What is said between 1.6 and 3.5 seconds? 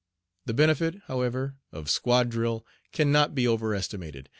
of "squad drill" can not be